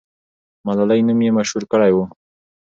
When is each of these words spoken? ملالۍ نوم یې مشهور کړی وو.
ملالۍ 0.65 0.99
نوم 1.07 1.19
یې 1.25 1.31
مشهور 1.37 1.63
کړی 1.71 1.91
وو. 1.93 2.05